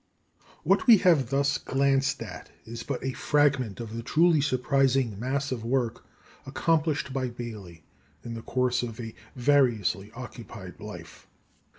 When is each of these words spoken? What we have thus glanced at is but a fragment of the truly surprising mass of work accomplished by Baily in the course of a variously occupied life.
What 0.63 0.87
we 0.87 0.97
have 0.97 1.29
thus 1.29 1.59
glanced 1.59 2.23
at 2.23 2.49
is 2.65 2.81
but 2.81 3.05
a 3.05 3.11
fragment 3.13 3.79
of 3.79 3.95
the 3.95 4.01
truly 4.01 4.41
surprising 4.41 5.19
mass 5.19 5.51
of 5.51 5.63
work 5.63 6.07
accomplished 6.43 7.13
by 7.13 7.29
Baily 7.29 7.83
in 8.23 8.33
the 8.33 8.41
course 8.41 8.81
of 8.81 8.99
a 8.99 9.13
variously 9.35 10.11
occupied 10.13 10.79
life. 10.79 11.27